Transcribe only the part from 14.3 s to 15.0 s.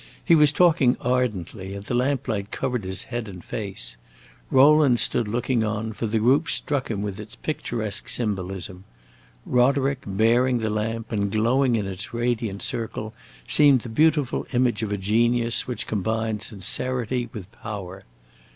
image of a